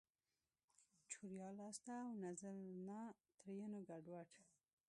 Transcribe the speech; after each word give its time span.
چوریا 1.11 1.47
لاسته 1.59 1.93
اونزنا؛ 2.09 3.01
ترينو 3.39 3.79
ګړدود 3.87 4.29